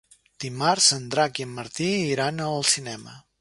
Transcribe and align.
Dimarts 0.45 0.87
en 0.97 1.05
Drac 1.15 1.41
i 1.43 1.47
en 1.49 1.51
Martí 1.59 1.91
iran 2.17 2.43
al 2.47 2.67
cinema. 2.73 3.15